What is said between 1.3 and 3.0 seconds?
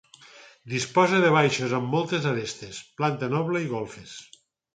baixos, amb voltes d'arestes,